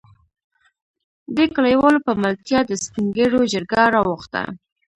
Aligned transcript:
دې 1.35 1.45
کليوالو 1.55 1.99
په 2.07 2.13
ملتيا 2.21 2.59
د 2.65 2.71
سپين 2.83 3.05
ږېرو 3.15 3.41
جرګه 3.51 3.81
راوغښته. 3.93 4.43